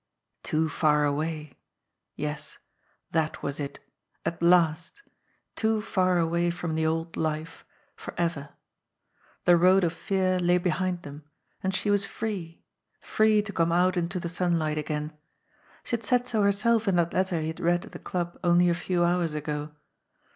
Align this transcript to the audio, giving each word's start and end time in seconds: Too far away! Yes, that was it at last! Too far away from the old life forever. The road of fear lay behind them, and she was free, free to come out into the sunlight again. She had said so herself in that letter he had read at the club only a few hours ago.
Too 0.41 0.67
far 0.67 1.05
away! 1.05 1.59
Yes, 2.15 2.57
that 3.11 3.43
was 3.43 3.59
it 3.59 3.77
at 4.25 4.41
last! 4.41 5.03
Too 5.55 5.79
far 5.79 6.17
away 6.17 6.49
from 6.49 6.73
the 6.73 6.87
old 6.87 7.15
life 7.15 7.63
forever. 7.95 8.49
The 9.45 9.57
road 9.57 9.83
of 9.83 9.93
fear 9.93 10.39
lay 10.39 10.57
behind 10.57 11.03
them, 11.03 11.25
and 11.61 11.75
she 11.75 11.91
was 11.91 12.03
free, 12.07 12.63
free 12.99 13.43
to 13.43 13.53
come 13.53 13.71
out 13.71 13.95
into 13.95 14.19
the 14.19 14.27
sunlight 14.27 14.79
again. 14.79 15.13
She 15.83 15.97
had 15.97 16.03
said 16.03 16.25
so 16.25 16.41
herself 16.41 16.87
in 16.87 16.95
that 16.95 17.13
letter 17.13 17.39
he 17.41 17.49
had 17.49 17.59
read 17.59 17.85
at 17.85 17.91
the 17.91 17.99
club 17.99 18.39
only 18.43 18.69
a 18.69 18.73
few 18.73 19.03
hours 19.03 19.35
ago. 19.35 19.69